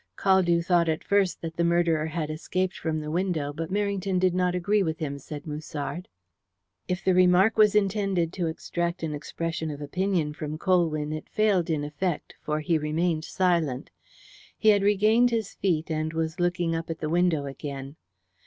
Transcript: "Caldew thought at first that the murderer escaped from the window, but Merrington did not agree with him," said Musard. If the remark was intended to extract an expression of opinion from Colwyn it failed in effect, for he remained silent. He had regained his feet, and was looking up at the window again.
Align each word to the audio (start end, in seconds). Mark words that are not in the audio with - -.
"Caldew 0.17 0.63
thought 0.65 0.89
at 0.89 1.03
first 1.03 1.43
that 1.43 1.57
the 1.57 1.63
murderer 1.63 2.05
escaped 2.27 2.75
from 2.75 2.99
the 3.01 3.11
window, 3.11 3.53
but 3.53 3.69
Merrington 3.69 4.17
did 4.19 4.33
not 4.33 4.55
agree 4.55 4.81
with 4.81 4.97
him," 4.97 5.19
said 5.19 5.45
Musard. 5.45 6.07
If 6.87 7.03
the 7.03 7.13
remark 7.13 7.55
was 7.55 7.75
intended 7.75 8.33
to 8.33 8.47
extract 8.47 9.03
an 9.03 9.13
expression 9.13 9.69
of 9.69 9.79
opinion 9.79 10.33
from 10.33 10.57
Colwyn 10.57 11.13
it 11.13 11.29
failed 11.29 11.69
in 11.69 11.83
effect, 11.83 12.33
for 12.41 12.61
he 12.61 12.79
remained 12.79 13.25
silent. 13.25 13.91
He 14.57 14.69
had 14.69 14.81
regained 14.81 15.29
his 15.29 15.53
feet, 15.53 15.91
and 15.91 16.13
was 16.13 16.39
looking 16.39 16.75
up 16.75 16.89
at 16.89 16.97
the 16.97 17.07
window 17.07 17.45
again. 17.45 17.95